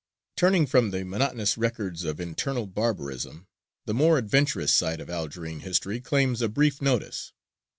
_)]Turning 0.35 0.65
from 0.65 0.89
the 0.89 1.05
monotonous 1.05 1.59
records 1.59 2.03
of 2.03 2.19
internal 2.19 2.65
barbarism, 2.65 3.45
the 3.85 3.93
more 3.93 4.17
adventurous 4.17 4.73
side 4.73 4.99
of 4.99 5.11
Algerine 5.11 5.59
history 5.59 6.01
claims 6.01 6.41
a 6.41 6.49
brief 6.49 6.81
notice. 6.81 7.33